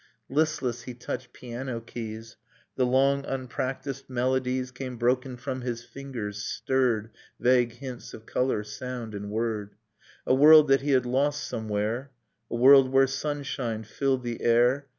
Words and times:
Listless, 0.29 0.81
he 0.81 0.95
touched 0.95 1.31
piano 1.31 1.79
keys: 1.79 2.35
The 2.75 2.87
long 2.87 3.23
unpractised 3.23 4.09
melodies 4.09 4.71
Came 4.71 4.97
broken 4.97 5.37
from 5.37 5.61
his 5.61 5.83
fingers, 5.83 6.41
stirred 6.41 7.11
Vague 7.39 7.73
hints 7.73 8.11
of 8.15 8.25
color, 8.25 8.63
sound 8.63 9.13
and 9.13 9.29
word, 9.29 9.75
A 10.25 10.33
world 10.33 10.69
that 10.69 10.81
he 10.81 10.93
had 10.93 11.05
lost 11.05 11.43
somewhere, 11.43 12.09
A 12.49 12.55
world 12.55 12.91
where 12.91 13.05
sunshine 13.05 13.83
filled 13.83 14.23
the 14.23 14.41
air 14.41 14.87